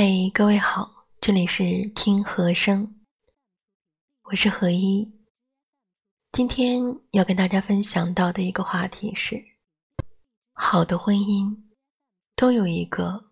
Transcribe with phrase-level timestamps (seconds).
[0.00, 2.88] 嘿，各位好，这里是听和声，
[4.22, 5.12] 我是何一。
[6.30, 9.42] 今天要跟大家分享到的一个话题是：
[10.52, 11.52] 好的婚姻
[12.36, 13.24] 都有一个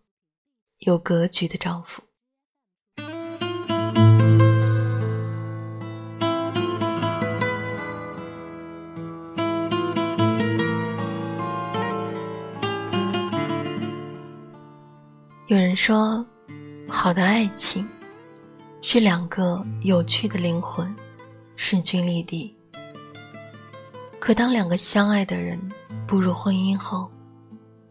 [0.79, 2.02] 有格局的丈夫。
[15.46, 16.27] 有人说。
[16.98, 17.87] 好的爱情，
[18.80, 20.93] 是两个有趣的灵魂
[21.55, 22.53] 势均力敌。
[24.19, 25.61] 可当两个相爱的人
[26.06, 27.09] 步入婚姻后，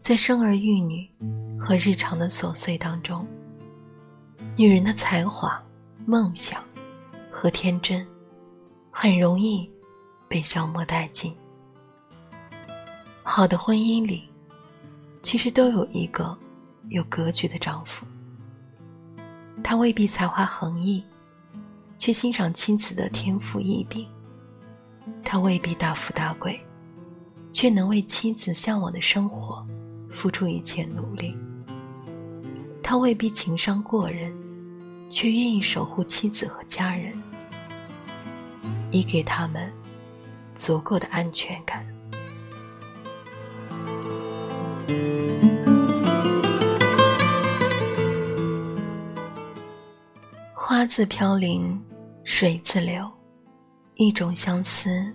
[0.02, 1.08] 在生儿育女
[1.56, 3.24] 和日常的琐碎当中，
[4.56, 5.62] 女人的才华、
[6.04, 6.62] 梦想
[7.30, 8.04] 和天真，
[8.90, 9.70] 很容易
[10.28, 11.32] 被消磨殆尽。
[13.22, 14.28] 好的婚姻里，
[15.22, 16.36] 其实都有一个
[16.88, 18.04] 有格局的丈夫。
[19.68, 21.02] 他未必才华横溢，
[21.98, 24.06] 却欣赏妻子的天赋异禀；
[25.24, 26.64] 他未必大富大贵，
[27.52, 29.66] 却能为妻子向往的生活
[30.08, 31.34] 付出一切努力；
[32.80, 34.32] 他未必情商过人，
[35.10, 37.20] 却愿意守护妻子和家人，
[38.92, 39.68] 以给他们
[40.54, 41.84] 足够的安全感。
[50.78, 51.82] 花自飘零，
[52.22, 53.10] 水自流，
[53.94, 55.10] 一种相思，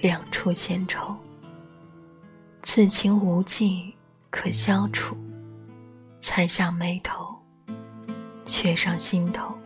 [0.00, 1.16] 两处闲愁。
[2.62, 3.94] 此情无计
[4.30, 5.16] 可消除，
[6.20, 7.24] 才下眉头，
[8.44, 9.56] 却上心头。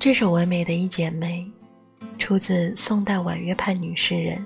[0.00, 1.48] 这首唯美的一剪梅，
[2.18, 4.44] 出自宋代婉约派女诗人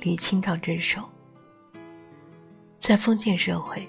[0.00, 1.08] 李清照之手。
[2.80, 3.88] 在封建社会，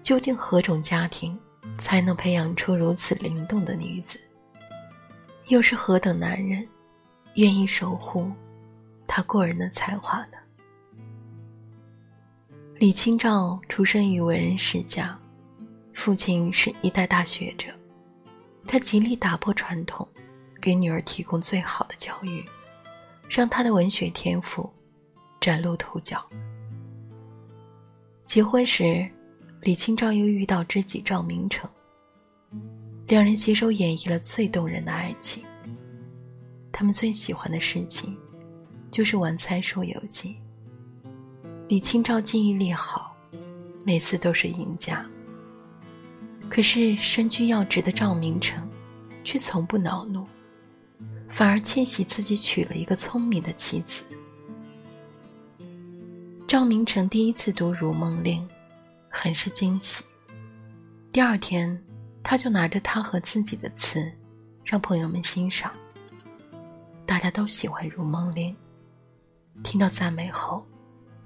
[0.00, 1.36] 究竟何种家庭？
[1.78, 4.20] 才能培养出如此灵动的女子。
[5.48, 6.66] 又是何等男人，
[7.34, 8.30] 愿意守护
[9.06, 10.38] 她过人的才华呢？
[12.76, 15.18] 李清照出生于文人世家，
[15.92, 17.68] 父亲是一代大学者，
[18.66, 20.06] 他极力打破传统，
[20.60, 22.44] 给女儿提供最好的教育，
[23.28, 24.68] 让她的文学天赋
[25.40, 26.24] 崭露头角。
[28.24, 29.08] 结婚时。
[29.62, 31.70] 李清照又遇到知己赵明诚，
[33.06, 35.44] 两人携手演绎了最动人的爱情。
[36.72, 38.16] 他们最喜欢的事情，
[38.90, 40.34] 就是玩猜数游戏。
[41.68, 43.16] 李清照记忆力好，
[43.86, 45.08] 每次都是赢家。
[46.50, 48.68] 可是身居要职的赵明诚，
[49.22, 50.26] 却从不恼怒，
[51.28, 54.02] 反而窃喜自己娶了一个聪明的妻子。
[56.48, 58.42] 赵明诚第一次读《如梦令》。
[59.12, 60.02] 很是惊喜。
[61.12, 61.80] 第二天，
[62.22, 64.10] 他就拿着他和自己的词，
[64.64, 65.70] 让朋友们欣赏。
[67.04, 68.50] 大家都喜欢《如梦令》。
[69.62, 70.66] 听到赞美后，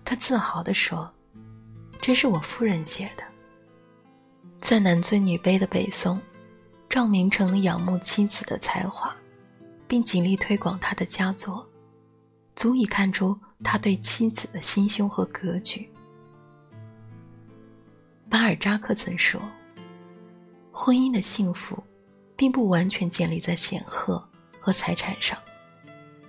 [0.04, 1.08] 他自豪地说
[2.02, 3.22] ：“这是我夫人写的。”
[4.58, 6.20] 在男尊女卑的北宋，
[6.88, 9.14] 赵明诚仰慕妻子的才华，
[9.86, 11.64] 并极力推广他的佳作，
[12.56, 15.88] 足以看出他对妻子的心胸和格局。
[18.28, 19.41] 巴尔扎克曾说
[20.72, 21.82] ：“婚姻的幸福，
[22.37, 24.22] 并不完全建立在显赫
[24.60, 25.38] 和财产上，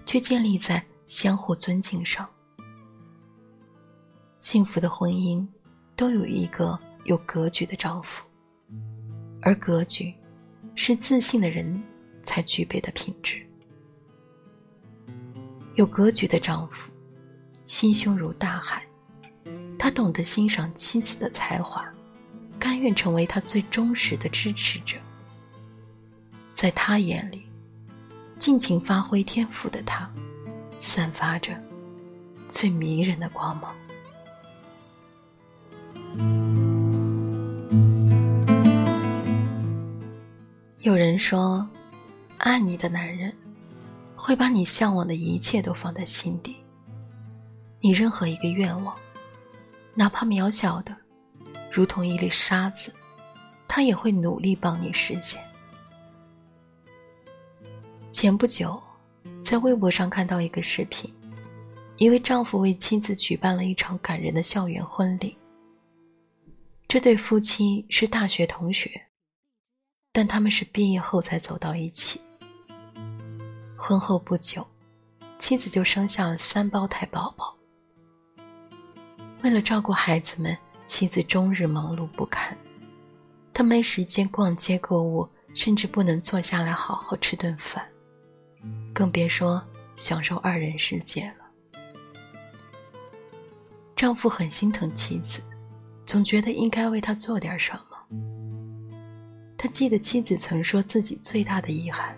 [0.06, 2.28] 却建立在相互尊敬上。
[4.40, 5.46] 幸福的婚姻
[5.96, 8.24] 都有一个有格局的丈夫，
[9.41, 10.13] 而格局，
[10.75, 11.84] 是自信的人
[12.22, 13.46] 才具备的品质。
[15.74, 16.91] 有格局的丈夫，
[17.66, 18.84] 心胸如大海。”
[19.88, 21.81] 他懂得欣赏妻子的才华，
[22.59, 24.98] 甘愿成为他最忠实的支持者。
[26.53, 27.44] 在他眼里，
[28.38, 30.12] 尽情发挥天赋的他，
[30.78, 31.58] 散发着
[32.50, 33.74] 最迷人的光芒。
[40.80, 41.66] 有人说，
[42.39, 43.34] 爱你的男人，
[44.18, 46.57] 会把你向往的一切都放在心底，
[47.80, 48.94] 你任何一个愿望。
[49.98, 50.96] 哪怕渺小的，
[51.72, 52.94] 如同一粒沙子，
[53.68, 55.44] 他也会努力帮你实现。
[58.12, 58.80] 前不久，
[59.44, 61.12] 在微博上看到一个视频，
[61.96, 65.36] 一位丈夫为妻子举办了一场感人的校园婚礼。
[66.88, 69.02] 这对夫妻是大学同学，
[70.12, 72.22] 但他们是毕业后才走到一起。
[73.76, 74.64] 婚后不久，
[75.40, 77.56] 妻子就生下了三胞胎宝宝。
[79.44, 82.57] 为了照顾孩子们，妻子终日忙碌不堪。
[83.54, 87.84] 她没时间逛街购物，甚至不能坐下来好好吃顿饭，
[88.94, 89.63] 更别说
[89.95, 91.45] 享受二人世界了。
[93.95, 95.42] 丈夫很心疼妻子，
[96.06, 97.81] 总觉得应该为她做点什么。
[99.60, 102.16] 他记得妻子曾说自己最大的遗憾，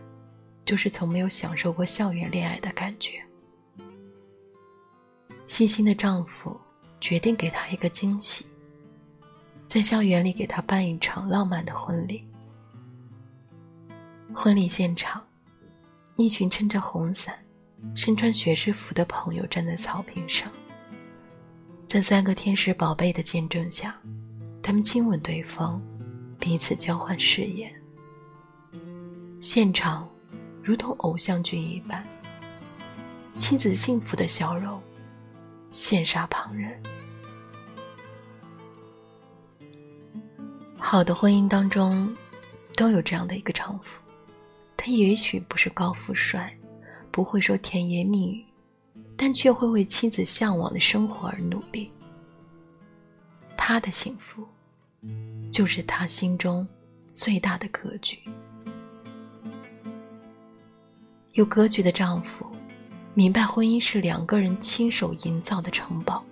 [0.65, 3.23] 就是从没有享受过校园恋爱的感觉。
[5.47, 6.59] 细心的丈夫
[6.99, 8.45] 决定给他一个惊喜，
[9.67, 12.23] 在校园里给他办一场浪漫的婚礼。
[14.33, 15.25] 婚礼现场，
[16.15, 17.35] 一群撑着红伞、
[17.95, 20.51] 身穿学士服的朋友站在草坪上，
[21.87, 23.99] 在三个天使宝贝的见证下，
[24.61, 25.81] 他们亲吻对方，
[26.39, 27.73] 彼此交换誓言。
[29.41, 30.07] 现场
[30.61, 32.05] 如同偶像剧一般，
[33.37, 34.79] 妻子幸福的笑容。
[35.71, 36.81] 羡煞旁人。
[40.77, 42.15] 好的婚姻当中，
[42.75, 44.01] 都有这样的一个丈夫，
[44.75, 46.51] 他也许不是高富帅，
[47.11, 48.45] 不会说甜言蜜语，
[49.15, 51.91] 但却会为妻子向往的生活而努力。
[53.55, 54.47] 他的幸福，
[55.51, 56.67] 就是他心中
[57.11, 58.17] 最大的格局。
[61.33, 62.49] 有格局的丈夫。
[63.19, 66.23] 明白婚姻是两个人亲手营造的城堡，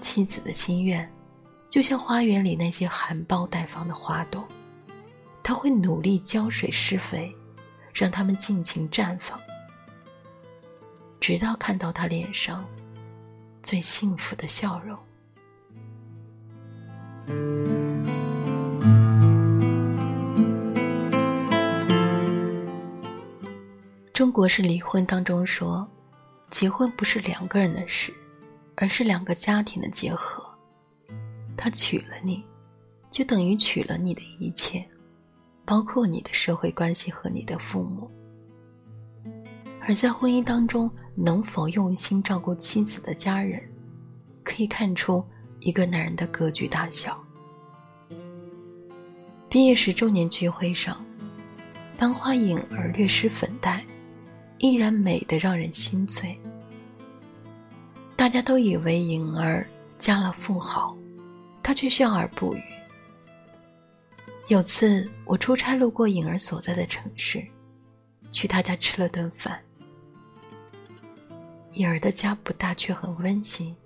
[0.00, 1.08] 妻子的心愿，
[1.70, 4.44] 就像花园里那些含苞待放的花朵，
[5.44, 7.32] 他会努力浇水施肥，
[7.94, 9.38] 让它们尽情绽放，
[11.20, 12.66] 直到看到他脸上
[13.62, 14.82] 最幸福的笑
[17.28, 17.75] 容。
[24.16, 25.86] 中国式离婚当中说，
[26.48, 28.10] 结婚不是两个人的事，
[28.74, 30.42] 而是两个家庭的结合。
[31.54, 32.42] 他娶了你，
[33.10, 34.82] 就等于娶了你的一切，
[35.66, 38.10] 包括你的社会关系和你的父母。
[39.82, 43.62] 而在婚姻当中，能否用心照顾妻子的家人，
[44.42, 45.22] 可以看出
[45.60, 47.22] 一个男人的格局大小。
[49.50, 51.04] 毕业时周年聚会上，
[51.98, 53.84] 班花颖儿略施粉黛。
[54.58, 56.38] 依然美得让人心醉。
[58.16, 59.66] 大家都以为颖儿
[59.98, 60.96] 嫁了富豪，
[61.62, 62.62] 她却笑而不语。
[64.48, 67.44] 有次我出差路过颖儿所在的城市，
[68.32, 69.60] 去她家吃了顿饭。
[71.74, 73.76] 颖儿的家不大，却很温馨。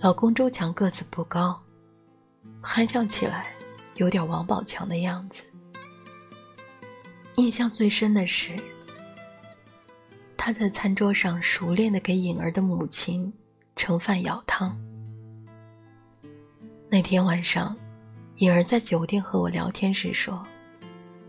[0.00, 1.62] 老公周强个子不高，
[2.60, 3.46] 憨笑起来
[3.94, 5.44] 有点王宝强的样子。
[7.36, 8.56] 印象最深的是。
[10.44, 13.32] 他在餐桌上熟练的给颖儿的母亲
[13.76, 14.76] 盛饭舀汤。
[16.90, 17.76] 那天晚上，
[18.38, 20.44] 颖儿在酒店和我聊天时说：“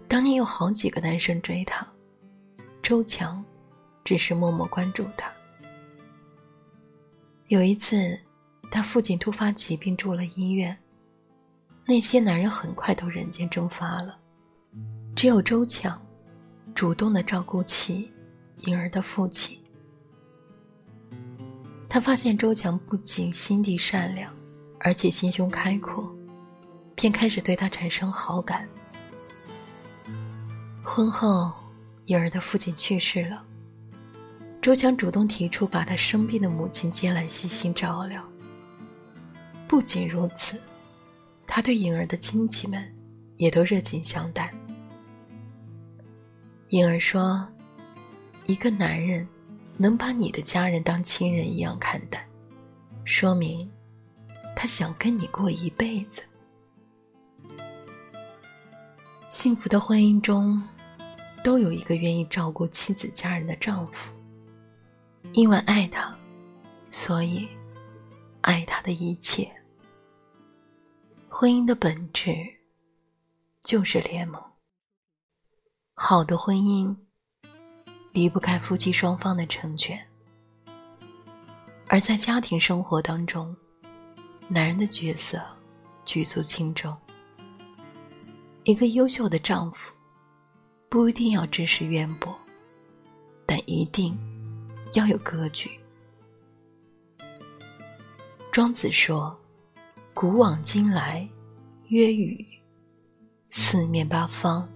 [0.10, 1.88] 当年有好几个男生追她，
[2.82, 3.46] 周强
[4.04, 5.32] 只是默默关注她。
[7.50, 8.18] 有一次，
[8.72, 10.76] 他父亲突发疾病住了医院，
[11.86, 14.18] 那些男人很快都人间蒸发了，
[15.16, 16.04] 只有周强
[16.74, 18.12] 主动的照顾起。”
[18.66, 19.60] 颖儿的父亲，
[21.90, 24.34] 他发现周强不仅心地善良，
[24.80, 26.10] 而且心胸开阔，
[26.96, 28.66] 便开始对他产生好感。
[30.82, 31.52] 婚后，
[32.06, 33.44] 颖儿的父亲去世了，
[34.62, 38.24] 周强主动提出把他生病的母亲接来细心照料。
[39.68, 40.58] 不仅如此，
[41.46, 42.82] 他对颖儿的亲戚们
[43.36, 44.50] 也都热情相待。
[46.70, 47.46] 颖儿说。
[48.46, 49.28] 一个男人
[49.78, 52.28] 能把你的家人当亲人一样看待，
[53.06, 53.70] 说明
[54.56, 56.24] 他想跟你过一辈子。
[59.30, 60.62] 幸福的婚姻中，
[61.44, 64.14] 都有一个愿意照顾妻子家人的丈夫，
[65.32, 66.16] 因为爱他，
[66.90, 67.48] 所以
[68.42, 69.50] 爱他的一切。
[71.30, 72.36] 婚姻的本质
[73.62, 74.40] 就是联盟。
[75.96, 76.96] 好的婚姻。
[78.14, 80.00] 离不开夫妻双方的成全，
[81.88, 83.56] 而在家庭生活当中，
[84.48, 85.42] 男人的角色
[86.06, 86.96] 举足轻重。
[88.66, 89.92] 一个优秀的丈夫，
[90.90, 92.32] 不一定要知识渊博，
[93.48, 94.16] 但一定
[94.94, 95.72] 要有格局。
[98.52, 99.36] 庄子说
[100.14, 101.28] ：“古往今来，
[101.88, 102.46] 曰宇；
[103.50, 104.70] 四面八方，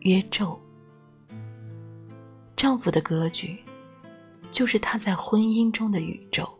[0.00, 0.60] 曰宙。”
[2.58, 3.56] 丈夫的格局，
[4.50, 6.52] 就是他在婚姻中的宇宙，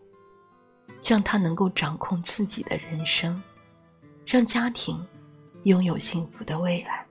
[1.04, 3.42] 让他能够掌控自己的人生，
[4.24, 5.04] 让家庭
[5.64, 7.04] 拥有幸福的未来。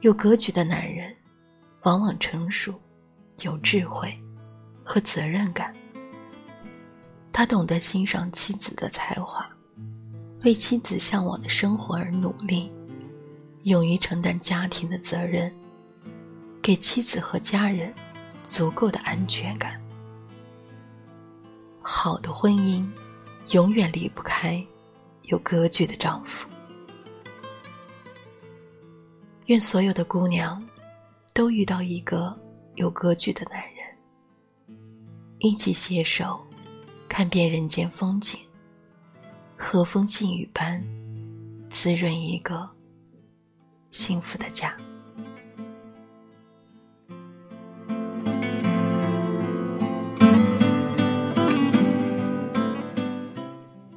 [0.00, 1.14] 有格局的男人，
[1.82, 2.74] 往往成熟、
[3.42, 4.12] 有智慧
[4.82, 5.72] 和责任感。
[7.32, 9.48] 他懂得欣赏妻子的才华，
[10.42, 12.72] 为妻子向往的生活而努力，
[13.62, 15.54] 勇于承担家庭的责任，
[16.68, 17.94] 给妻子和家人
[18.44, 19.80] 足够的安全感。
[21.80, 22.86] 好的婚姻，
[23.52, 24.62] 永远离不开
[25.22, 26.46] 有格局的丈夫。
[29.46, 30.62] 愿所有的姑娘，
[31.32, 32.38] 都遇到一个
[32.74, 34.76] 有格局的男人，
[35.38, 36.38] 一起携手。
[37.08, 38.38] 看遍人间风景，
[39.56, 40.84] 和风细雨般
[41.70, 42.68] 滋润一个
[43.90, 44.76] 幸福的家。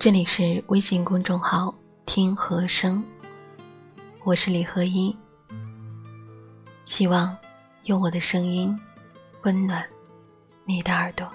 [0.02, 1.72] 这里是微信公众号
[2.08, 3.04] “听和声”，
[4.26, 5.16] 我是李和一。
[6.86, 7.38] 希望
[7.84, 8.76] 用我的声音
[9.44, 9.88] 温暖
[10.66, 11.32] 你的耳朵。